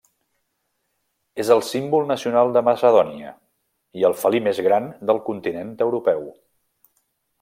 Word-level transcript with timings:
És 1.43 1.51
el 1.55 1.61
símbol 1.67 2.07
nacional 2.11 2.49
de 2.55 2.63
Macedònia, 2.69 3.35
i 4.01 4.09
el 4.09 4.17
felí 4.23 4.41
més 4.49 4.63
gran 4.69 4.89
del 5.11 5.21
continent 5.29 5.71
europeu. 5.89 6.25